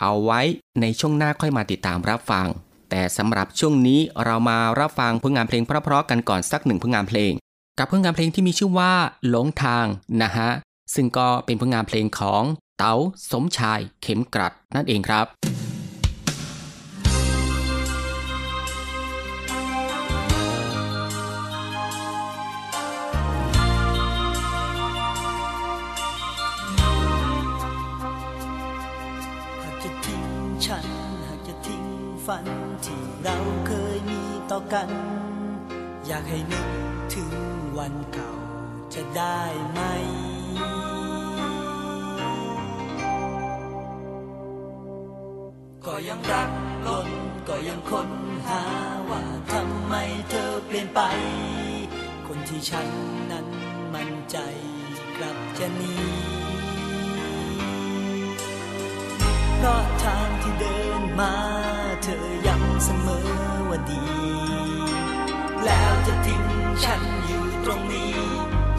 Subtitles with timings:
[0.00, 0.40] เอาไว้
[0.80, 2.46] ในช่วงหน้าค่อยมาติดตามรับฟัง
[2.90, 7.32] แต่สำหรับช่วงนี้เรามารับฟังผลงานเพลงเพราะๆกันก่อนสักหนึ่งผลงานเพลง
[7.78, 8.92] กับผลงานเพลงที่มีชื่อว่า
[9.28, 9.86] หลงทาง
[10.22, 10.50] นะฮะ
[10.94, 12.42] ซึ่งก็เป็นผลงานเพลงของ
[12.78, 12.94] เต๋า
[13.30, 15.26] สมชายเข็มกรัดนั่นเองครับ
[32.26, 32.46] ฝัน
[32.86, 33.36] ที่เรา
[33.66, 34.88] เคยมีต่อกัน
[36.06, 36.68] อยากให้นึก
[37.14, 37.34] ถึง
[37.78, 38.32] วันเก่า
[38.94, 39.80] จะได้ไหม
[45.86, 46.50] ก็ยังรัก
[46.86, 47.08] ล้น
[47.48, 48.10] ก็ยังค้น
[48.48, 48.62] หา
[49.10, 49.22] ว่า
[49.52, 49.94] ทำไม
[50.30, 51.00] เธอเปลี่ยนไป
[52.26, 52.88] คนที่ฉัน
[53.30, 53.46] นั้น
[53.94, 54.36] มั่นใจ
[55.16, 55.94] กลับจะหนี
[59.64, 61.34] ราะทางที่เดินมา
[62.02, 63.28] เธอย้ำเสมอ
[63.68, 64.04] ว่าดี
[65.64, 66.44] แล้วจะทิ้ง
[66.84, 68.16] ฉันอยู่ตรงนี้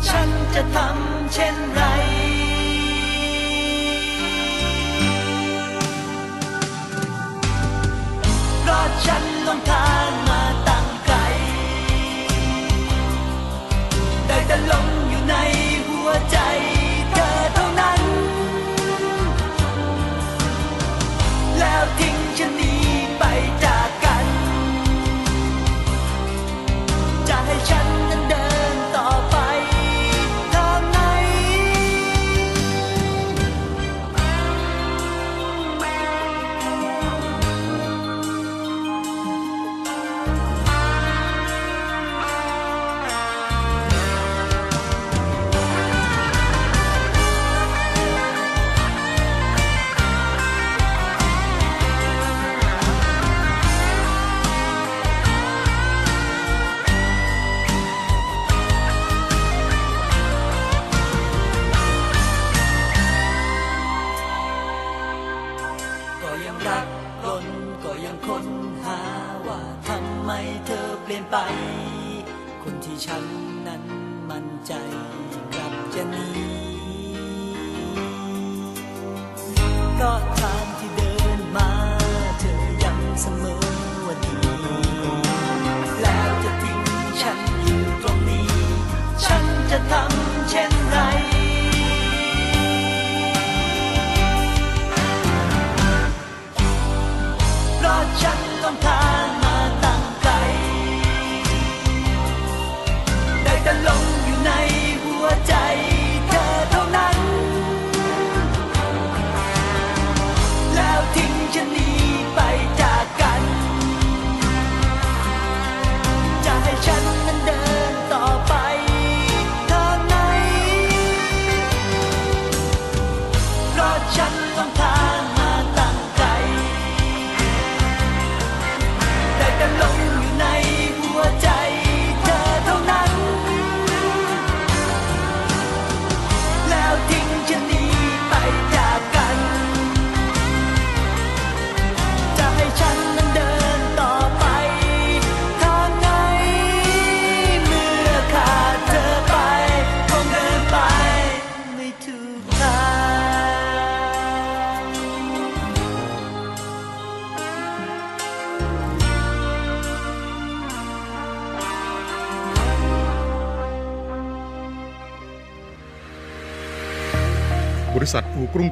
[0.07, 1.81] ฉันจะทำเช่นไร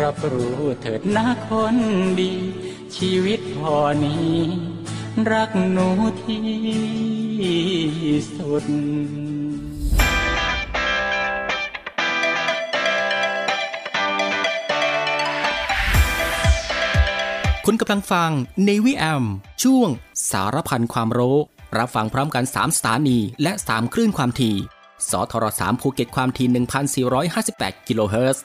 [0.00, 1.76] รับรู้เถิดนะคน
[2.20, 2.32] ดี
[2.96, 4.34] ชีวิตพอนี้
[5.32, 5.88] รักหนู
[6.22, 6.44] ที่
[8.36, 8.64] สุด
[17.66, 18.30] คุณกำลังฟัง
[18.68, 19.24] Navy AM
[19.62, 19.88] ช่วง
[20.30, 21.38] สารพันความรู้
[21.78, 24.56] รับฟังพร้อมกัน 3 สถานี และ 3 คลื่นความถี่
[25.10, 26.48] สทร3ภูเก็ตความถี่
[27.38, 28.44] 1,458 กิโลเฮิรตซ์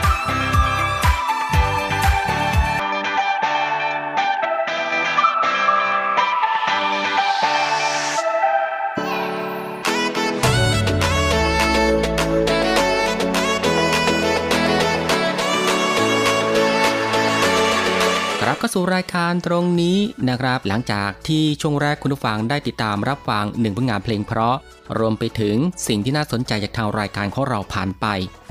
[18.61, 19.97] เข้าสู่รายการตรงนี้
[20.29, 24.55] นะครับ หลังจากที่ช่วงแรกคุณผู้ฟังได้ติดตามรับฟังหนึ่งผลงานเพลงเพราะ
[24.99, 25.55] รวมไปถึง
[25.87, 28.05] สิ่งที่น่าสนใจจากทางรายการของเราผ่านไป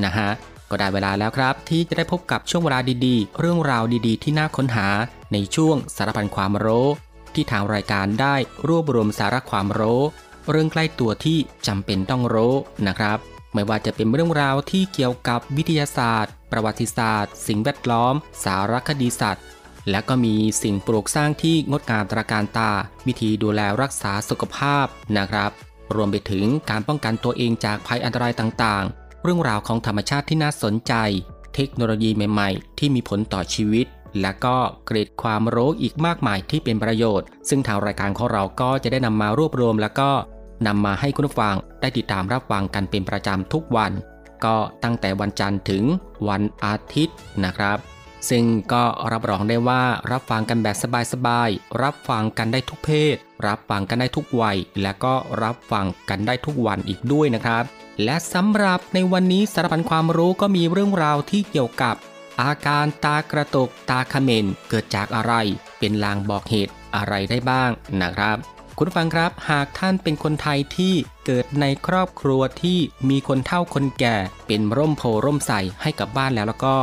[0.04, 0.28] นะฮะ
[0.70, 4.88] ก็ได้เวลาแล้วครับ ที่จะได้พบกับช่วงเวลาดีๆ เรื่องราวดีๆ ที่น่าค้นหา
[5.32, 6.86] ในช่วงสารพันความรู้
[7.34, 8.34] ที่ทางรายการได้
[8.68, 10.02] รวบรวมสาระความรู้
[10.50, 12.54] เรื่องใกล้ตัวที่จำเป็นต้องรู้
[12.86, 13.18] นะครับ
[13.54, 18.14] ไม่ว่าจะเป็นเรื่องราวที่เกี่ยวกับวิทยาศาสตร์ ประวัติศาสตร์ สิ่งแวดล้อม
[18.44, 19.44] สารคดีสัตว์
[19.90, 22.70] และก็มีสิ่งปลูกสร้างที่งดงามตระการตา
[23.06, 25.50] วิธีดูแลรักษาสุขภาพนะครับ
[25.94, 30.94] รวมไปถึงการป้องกันตัวเองจากภัยอันตรายต่างๆ เรื่องราวของธรรมชาติที่น่าสนใจ
[31.54, 33.87] เทคโนโลยีใหม่ๆ ที่มีผลต่อชีวิต
[34.20, 34.56] และก็
[34.87, 40.10] เกร็ดความรู้อีกมากมายที่เป็นประโยชน์ ซึ่งทางรายการของเราก็จะได้นำมารวบรวม แล้วก็
[40.66, 43.92] นำมาให้คุณผู้ฟังได้ติดตามรับฟังกันเป็นประจำทุกวัน
[44.44, 45.84] ก็ตั้งแต่วันจันทร์ถึง
[46.28, 47.78] วันอาทิตย์นะครับ
[48.30, 50.76] ซึ่งก็รับรองได้ว่ารับฟังกันแบบ
[51.12, 57.64] สบายๆ รับฟังกันได้ทุกเพศ รับฟังกันได้ทุกวัย และก็รับฟังกันได้ทุกวันอีกด้วยนะครับ
[58.04, 61.96] และสำหรับในวันนี้สารพันความรู้ก็มีเรื่องราวที่เกี่ยวกับ
[62.42, 65.32] อาการตากระตุกตาเขมนเกิดจากอะไร
[65.78, 68.36] เป็นลางบอกเหตุอะไรได้บ้างนะครับ
[68.78, 70.94] คุณฟังครับหากท่านเป็นคนไทยที่
[71.26, 72.78] เกิดในครอบครัวที่
[73.10, 76.76] มีคนเฒ่าคนแก่ เป็นร่มโพร่มใสให้กับบ้านแล้วแล้วก็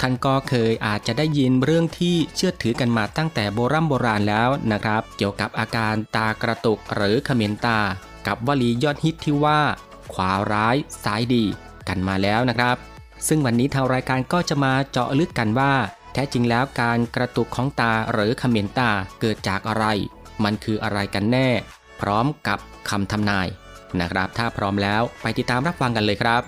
[0.00, 7.78] ท่านก็เคยอาจจะได้ยินเรื่องที่เชื่อถือกันมาตั้งแต่โบรโบราณแล้วนะครับ เกี่ยวกับอาการตากระตุกหรือเขมรตา
[8.26, 9.60] กับวลียอดฮิตที่ว่า
[10.12, 11.44] ขวาร้ายซ้ายดี
[11.88, 12.76] กันมาแล้วนะครับ
[13.28, 15.72] ซึ่งวันนี้ทางรายการก็จะมาเจาะลึกกันว่า
[16.12, 18.90] แท้จริงแล้วการกระตุกของตาหรือเขมรตา
[19.20, 19.84] เกิดจากอะไร
[20.44, 21.48] มันคืออะไรกันแน่
[22.00, 23.48] พร้อมกับคำทำนาย
[24.00, 26.42] นะครับ ถ้าพร้อมแล้วไปติดตามรับฟังกันเลยครับ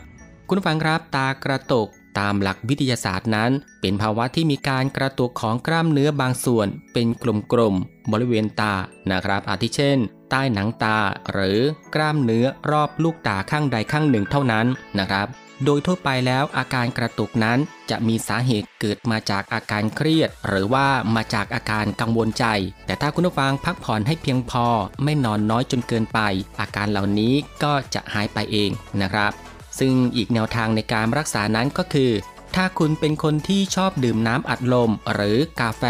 [0.48, 1.88] คุณฟังครับตากระตุก
[2.18, 3.50] ตามหลักวิทยาศาสตร์นั้น
[3.80, 8.74] เป็นภาวะที่มีการกระตุกของกล้ามเนื้อบางส่วน เป็นกลุ่มๆบริเวณตา
[9.10, 9.98] นะครับ อาทิเช่น
[10.30, 10.98] ใต้หนังตา
[11.32, 11.58] หรือ
[11.94, 14.66] กล้ามเนื้อรอบลูกตาข้างใดข้างหนึ่งเท่านั้น
[14.98, 15.28] นะครับ
[15.64, 17.58] โดยทั่วไปแล้วอาการกระตุกนั้น
[17.90, 22.46] จะมีสาเหตุเกิดมาจากอาการเครียด หรือว่ามาจากอาการกังวลใจ
[22.86, 24.66] แต่ถ้าคุณผู้ฟังพักผ่อนให้เพียงพอ
[25.04, 26.20] ไม่นอนน้อยจนเกินไป
[26.60, 28.70] อาการเหล่านี้ก็จะหายไปเอง
[29.02, 29.32] นะครับ
[29.78, 32.10] ซึ่งอีกแนวทางในการรักษานั้นก็คือ
[32.54, 35.84] ถ้าคุณเป็นคนที่ชอบดื่มน้ำอัดลมหรือกาแฟ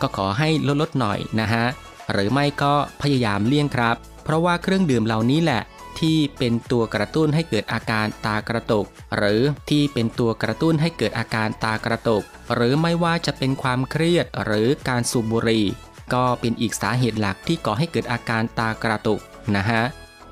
[0.00, 1.66] ก็ขอให้ลดลดหน่อยนะฮะ
[2.12, 5.62] หรือไม่ก็พยายามเลี่ยงครับ เพราะว่าเครื่องดื่มเหล่านี้แหละ
[6.00, 9.40] ที่เป็นตัวกระตุ้นให้เกิดอาการตากระตุก หรือ
[9.70, 12.22] ที่เป็นตัวกระตุ้นให้เกิดอาการตากระตุก
[12.54, 15.66] หรือไม่ว่าจะเป็นความเครียดหรือการสูบบุหรี่
[16.14, 19.20] ก็เป็นอีกสาเหตุหลักที่ก่อให้เกิดอาการตากระตุก
[19.56, 19.82] นะฮะ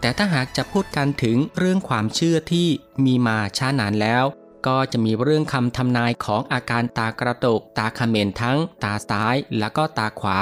[0.07, 2.69] แต่ถ้าหากจะพูดกันถึงเรื่องความเชื่อที่
[3.05, 4.25] มีมาช้านานแล้ว
[4.67, 10.39] ก็จะมีเรื่องคำทำนายของอาการตากระตุกตาขมรทั้ง ตาซ้ายแล้วก็ตาขวา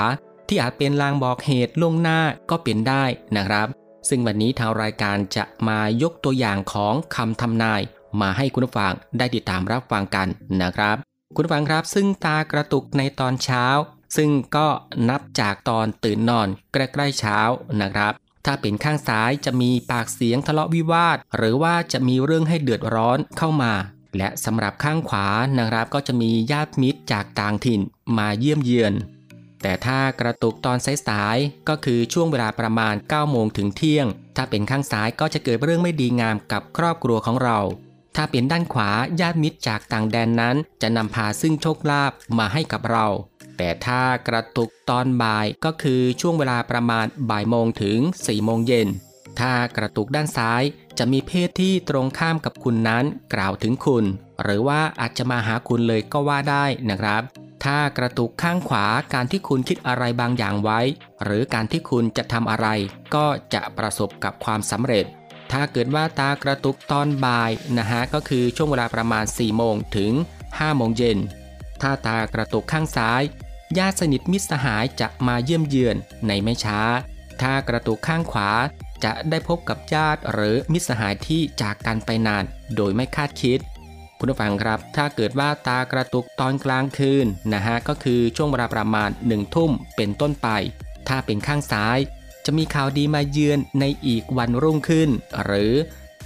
[0.49, 3.05] ที่อาจเป็นลางบอกเหตุล่วงหน้าก็เป็นได้
[3.37, 3.69] นะครับ
[4.09, 7.81] ซึ่งวันนี้ทางรายการจะมายกตัวอย่างของคำทำนาย
[8.21, 10.29] มาให้คุณฟังได้ติดตามรับฟังกัน
[10.63, 10.97] นะครับ
[11.37, 13.67] คุณฟังครับซึ่งตากระตุกในตอนเช้า
[14.17, 14.67] ซึ่งก็
[15.09, 17.39] นับจากตอนตื่นนอนใกล้ๆเช้า
[17.83, 23.73] นะครับ ถ้าเป็นข้างซ้ายจะมีปากเสียงทะเลาะวิวาท หรือว่าจะมีเรื่องให้เดือดร้อนเข้ามา
[24.19, 25.27] และสำหรับข้างขวา
[25.59, 27.81] นะครับก็จะมีญาติมิตรจากต่างถิ่น
[28.19, 28.95] มาเยี่ยมเยือน
[29.63, 37.59] แต่ถ้ากระตุกตอนสายๆก็คือช่วงเวลาประมาณ 9 โมงถึงเที่ยง ถ้าเป็นข้างซ้ายก็จะเกิดเรื่องไม่ดีงามกับครอบครัวของเรา
[38.17, 43.07] ถ้าเป็นด้านขวาญาติมิตรจากต่างแดนนั้น จะนำพาซึ่งโชคลาภมาให้กับเรา
[43.57, 48.89] แต่ถ้ากระตุกตอนบ่ายก็คือช่วงเวลาประมาณบ่ายโมงถึง4ี่โมงเย็น
[49.41, 50.63] ถ้ากระตุกด้านซ้าย
[50.99, 54.05] จะมีเพศที่ตรงข้ามกับคุณนั้นกล่าวถึงคุณ
[54.43, 57.23] หรือว่าอาจจะมาหาคุณเลยก็ว่าได้นะครับ
[57.65, 60.81] ถ้ากระตุกข้างขวาการที่คุณคิดอะไรบางอย่างไว้
[61.25, 62.67] หรือการที่คุณจะทำอะไร
[63.15, 65.05] ก็จะประสบกับความสำเร็จ
[65.53, 70.13] ถ้าเกิดว่าตากระตุกตอนบ่ายนะฮะก็คือช่วงเวลาประมาณ 4 โมงถึง
[70.45, 71.19] 5 โมงเย็น
[71.83, 73.23] ถ้าตากระตุกข้างซ้าย
[73.79, 76.81] ญาติสนิทมิตรสหายจะมาเยี่ยมเยือนในไม่ช้า
[77.41, 78.51] ถ้ากระตุกข้างขวา
[79.05, 82.45] จะได้พบกับญาติหรือมิตรสหายที่จากกันไปนาน
[82.77, 83.59] โดยไม่คาดคิด
[84.19, 90.49] คุณผู้ฟังครับ ถ้าเกิดว่าตากระตุกตอนกลางคืนนะฮะก็คือช่วงเวลาประมาณหนึ่งทุ่มเป็นต้นไป
[91.09, 91.99] ถ้าเป็นข้างซ้าย
[92.45, 95.11] จะมีข่าวดีมาเยือนในอีกวันรุ่งขึ้น
[95.45, 95.73] หรือ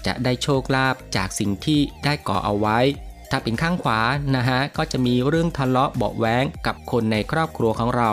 [0.06, 2.78] จะได้โชคลาภจากสิ่งที่ได้ก่อเอาไว้
[3.30, 4.00] ถ้าเป็นข้างขวา
[4.37, 8.12] นะฮะก็จะมีเรื่องทะเลาะเบาแว้งกับคนในครอบครัวของเรา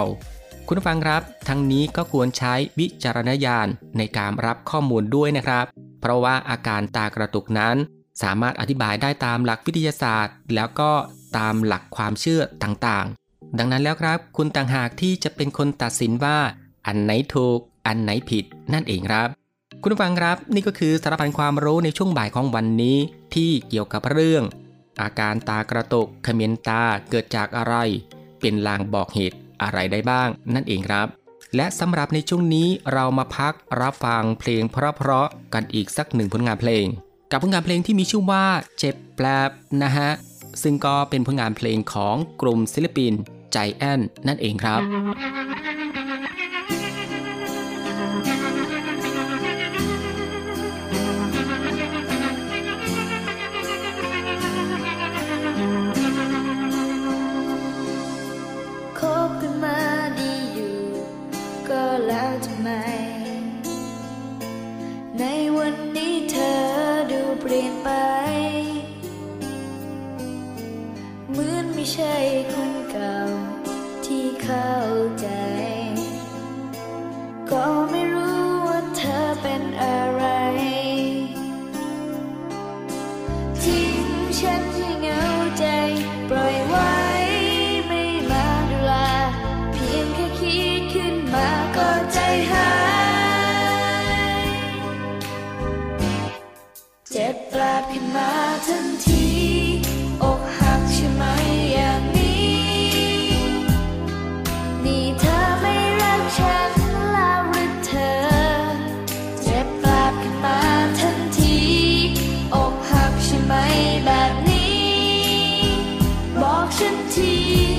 [0.67, 3.67] คุณฟังครับ ทั้งนี้ก็ควรใช้วิจารณญาณ
[3.97, 5.65] ในการรับข้อมูลด้วยนะครับ
[6.01, 7.75] เพราะว่าอาการตากระตุกนั้น
[8.21, 10.91] สามารถอธิบายได้ตามหลักวิทยาศาสตร์ แล้วก็
[11.37, 16.37] ตามหลักความเชื่อต่างๆ ดังนั้นแล้วครับ คุณต่างหากที่จะเป็นคนตัดสินว่า
[16.87, 19.27] อันไหนถูก อันไหนผิด นั่นเองครับ
[19.81, 22.97] คุณฟังครับ นี่ก็คือสารพันความรู้ในช่วงบ่ายของวันนี้
[23.35, 24.43] ที่เกี่ยวกับเรื่อง
[25.01, 27.75] อาการตากระตุกเขมียนตาเกิดจากอะไร
[28.39, 31.07] เป็นลางบอกเหตุอะไรได้บ้าง นั่นเองครับ
[31.55, 36.85] และสำหรับในช่วงนี้เรามาพักรับฟังเพลงเพราะๆกันอีกสักหนึ่งผลงานเพลง
[37.31, 38.45] กับผลงานเพลงที่มีชื่อว่า
[38.79, 39.49] เจ็บแปลบ
[39.83, 40.09] นะฮะ
[40.63, 43.13] ซึ่งก็เป็นผลงานเพลงของกลุ่มศิลปิน
[43.53, 44.79] ใจแอนนั่นเองครับ
[71.97, 72.64] มื
[116.77, 117.74] บอ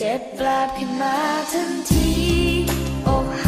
[0.00, 1.16] เจ็บแปลบขึ้นมา
[1.52, 2.10] ทันที
[3.06, 3.47] อกหั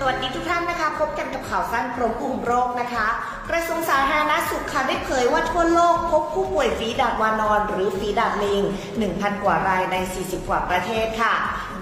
[0.00, 3.06] สวัสดีทุกท่านนะคะ พบกันกับข่าวสั้นกรมควบคุมโรคนะคะ
[3.50, 8.62] กระทรวงสาธารณสุขค่ะได้เผยว่าทั่วโลกพบผู้ป่วยฝีดาดวานอน หรือฝีดาดลิง
[9.02, 11.34] 1,000 กว่ารายใน 40 กว่าประเทศค่ะ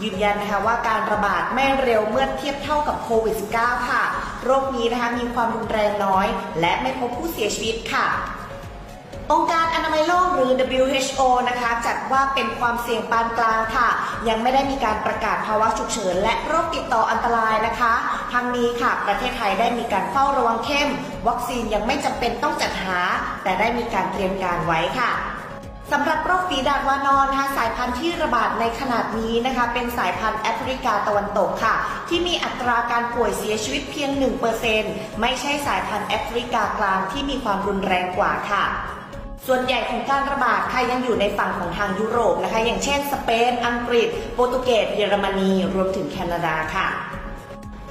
[0.02, 4.02] ยืนยันนะคะว่าการระบาดไม่เร็วเมื่อเทียบเท่ากับโควิด -19 ค่ะ
[4.44, 6.26] โรคนี้นะคะมีความรุนแรงน้อย
[6.60, 8.06] และไม่พบผู้เสียชีวิตค่ะ
[9.32, 13.88] องค์การอนามัยโลกหรือ WHO นะคะจัดว่าเป็นความเสี่ยงปานกลางค่ะ
[14.28, 17.94] ยังไม่ได้มีการประกาศภาวะฉุกเฉิน และโรคติดต่ออันตรายนะคะ
[18.32, 20.88] ทั้งนี้ค่ะ ประเทศไทยได้มีการเฝ้าระวังเข้ม
[21.28, 22.98] วัคซีนยังไม่จำเป็นต้องจัดหา
[23.44, 25.12] แต่ได้มีการเตรียมการไว้ค่ะ
[25.92, 31.74] สำหรับโรคฝีดาดวานอนนะคะสายพันธุ์ที่ระบาดในขนาดนี้นะคะ เป็นสายพันธุ์แอฟริกาตะวันตกค่ะ
[32.08, 34.10] ที่มีอัตราการป่วยเสียชีวิตเพียง
[34.66, 38.64] 1%ไม่ใช่สายพันธุ์แอฟริกากลางที่มีความรุนแรงกว่าค่ะ
[39.46, 46.88] ส่วนใหญ่ของการระบาดค่ะยังอยู่ในฝั่งของทางยุโรปนะคะ อย่างเช่นสเปน อังกฤษ โปรตุเกส เยอรมนี รวมถึงแคนาดาค่ะ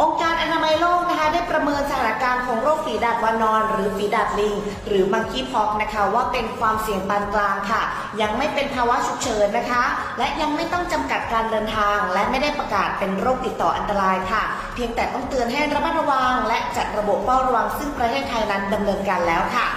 [0.02, 4.56] องค์การอนามัยโลกนะคะ ได้ประเมินสถานการณ์ของโรคฝีดาดวานอน หรือฝีดาดลิง
[4.88, 7.82] หรือมังคีพอกนะคะ ว่าเป็นความเสี่ยงปานกลางค่ะ
[8.22, 9.84] ยังไม่เป็นภาวะฉุกเฉินนะคะ
[10.20, 14.44] และยังไม่ต้องจำกัดการเดินทาง และไม่ได้ประกาศเป็นโรคติดต่ออันตรายค่ะ
[14.76, 19.68] เพียงแต่ต้องเตือนให้ระมัดระวัง และจัดระบบเฝ้าระวังซึ่งประเทศไทยนั้นดำเนินการแล้วค่ะ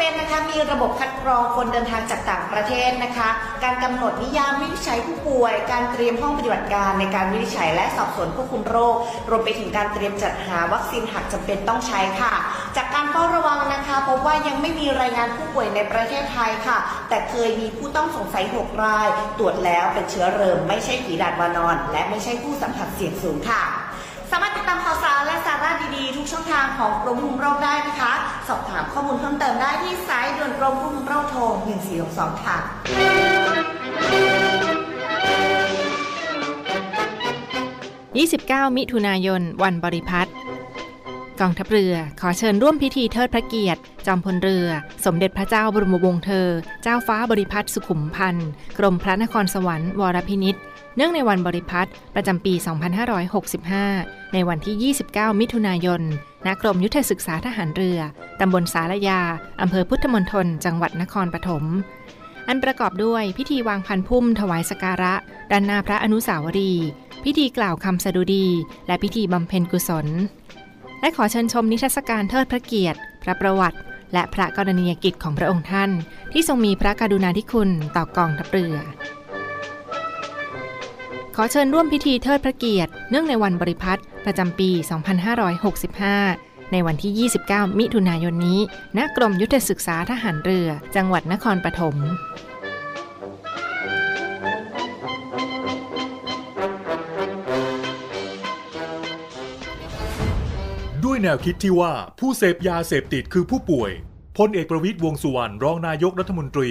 [0.00, 3.28] เป็นนะคะมีระบบคัดกรองคนเดินทางจากต่างประเทศนะคะ
[3.64, 8.94] การกำหนดนิยามวินิจฉัยผู้ป่วย การเตรียมห้องปฏิบัติการในการวินิจฉัยและสอบสวนควบคุมโรค
[9.30, 12.32] รวมไปถึงการเตรียมจัดหาวัคซีนหากจำเป็นต้องใช้ค่ะ
[12.76, 19.08] จากการเฝ้าระวังนะคะพบว่ายังไม่มีรายงานผู้ป่วยในประเทศไทยค่ะ แต่เคยมีผู้ต้องสงสัย 6 ราย
[19.38, 23.62] ตรวจแล้วเป็นเชื้อเริมไม่ใช่ผีดาดวานอน และไม่ใช่ผู้สัมผัสเสี่ยงสูงค่ะ
[24.30, 28.12] สามารถติดตามข่าวสารและสาระดีๆ ทุกช่องทางของกรมควบคุมโรคได้นะคะ
[28.48, 31.40] สอบถามข้อมูลเพิ่มเติมได้ที่สายด่วนกรมควบคุมโรคโทร
[31.94, 32.58] 1462 ค่ะ
[38.66, 40.30] 29 มิถุนายน วันบริพัตร
[41.40, 44.66] กองทัพเรือ ขอเชิญร่วมพิธีเทิดพระเกียรติ จอมพลเรือ
[45.04, 46.48] สมเด็จพระเจ้าบรมวงศ์เธอ
[46.82, 50.62] เจ้าฟ้าบริพัตรสุขุมพันธ์ กรมพระนครสวรรค์วรพินิษฐ์
[50.96, 52.54] เนื่องในวันบริพัตรประจำปี
[53.78, 56.02] 2565 ในวันที่ 29 มิถุนายน
[56.46, 57.98] ณ กรมยุทธศึกษาทหารเรือ
[58.40, 59.20] ตำบลสารยา
[59.60, 61.64] อำเภอพุทธมณฑล จังหวัดนครปฐม
[62.48, 65.14] อันประกอบด้วยพิธีวางพันพุ่มถวายสการะ
[65.50, 66.88] ด้านหน้าพระอนุสาวรีย์
[67.24, 68.46] พิธีกล่าวคำสดุดี
[68.86, 70.06] และพิธีบำเพ็ญกุศล
[71.00, 73.78] และขอเชิญชมนิทรรศการเทิดพระเกียรติ พระประวัติ
[74.12, 75.90] และพระกรณียกิจของพระองค์ท่าน
[76.32, 78.76] ที่ทรงมีพระกรุณาธิคุณต่อกองทัพเรือ
[81.36, 84.70] ขอเชิญร่วมพิธีเทิดพระเกียรติ เนื่องในวันบริพัตรประจำปี
[86.10, 88.60] 2565 ในวันที่ 29 มิถุนายนนี้
[88.96, 91.96] ณกรมยุทธศึกษาทหารเรือ จังหวัดนครปฐม
[101.04, 103.90] ด้วยแนวคิดที่ว่าผู้เสพยาเสพติดคือผู้ป่วย
[104.38, 106.70] พลเอกประวิตยวงสุวรรณรองนายกรัฐมนตรี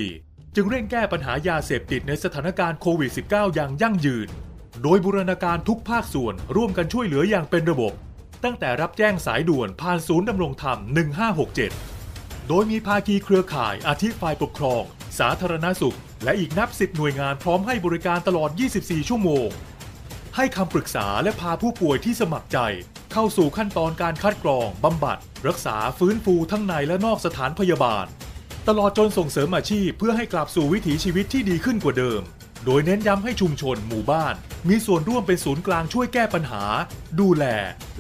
[0.55, 4.29] จึงเร่งแก้ปัญหายาเสพติดในสถานการณ์โควิด -19 อย่างยั่งยืน
[4.83, 7.93] โดยบูรณาการทุกภาคส่วนร่วมกันช่วยเหลืออย่างเป็นระบบ
[8.43, 10.77] ตั้งแต่รับแจ้งสายด่วนผ่านศูนย์ดำรงธรรม
[11.63, 14.83] 1567 โดยมีภาคีเครือข่ายอาทิฝ่ายปกครอง
[15.19, 19.47] สาธารณสุข และอีกนับสิบหน่วยงานพร้อมให้บริการตลอด 24 ชั่วโมง
[20.35, 22.59] ให้คำปรึกษาและพาผู้ป่วยที่สมัครใจ
[23.13, 28.05] เข้าสู่ขั้นตอนการคัดกรองบำบัด รักษาฟื้นฟูทั้งในและนอกสถานพยาบาล
[28.67, 32.23] ตลอดจนส่งเสริมอาชีพเพื่อให้กลับสู่วิถีชีวิตที่ดีขึ้นกว่าเดิม
[32.65, 34.35] โดยเน้นย้ำให้ชุมชนหมู่บ้าน
[34.69, 36.63] มีส่วนร่วมเป็นศูนย์กลางช่วยแก้ปัญหา
[37.19, 37.45] ดูแล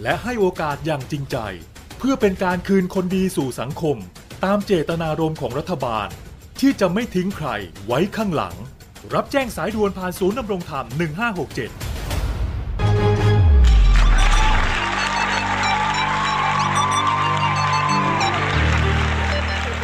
[0.01, 1.37] และให้โอกาสอย่างจริงใจ
[1.97, 3.97] เพื่อเป็นการคืนคนดีสู่สังคม
[4.43, 6.07] ตามเจตนารมณ์ของรัฐบาล
[6.59, 7.47] ที่จะไม่ทิ้งใคร
[7.85, 8.55] ไว้ข้างหลัง
[9.13, 11.88] รับแจ้งสายด่วนผ่านศูนย์ดำรงธรรม 1567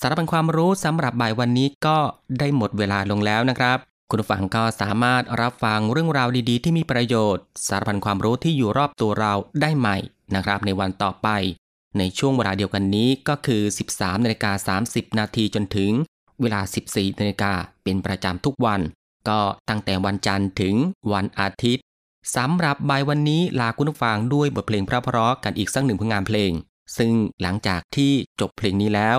[0.00, 1.98] สารพันความรู้สำหรับบ่ายวันนี้ก็
[2.38, 3.78] ได้หมดเวลาลงแล้วนะครับ
[4.10, 9.96] คุณผู้ฟังก็สามารถรับฟังเรื่องราวดีๆ ที่มีประโยชน์ สารพันความรู้ที่อยู่รอบตัวเราได้ใหม่
[10.34, 11.28] นะครับ ในวันต่อไป
[11.98, 15.90] ในช่วงเวลาเดียวกันนี้ก็คือ 13นาฬิกา30 นาทีจนถึง
[16.40, 18.80] เวลา 14นาฬิกาเป็นประจำทุกวัน
[19.28, 20.74] ก็ตั้งแต่วันจันทร์ถึง
[21.12, 21.84] วันอาทิตย์
[22.36, 26.52] สำหรับบ่ายวันนี้ลาคุณผู้ฟังด้วยบทเพลงเพราะกันอีกสักหนึ่งผลงานเพลง
[26.96, 29.18] ซึ่งหลังจากที่จบเพลงนี้แล้ว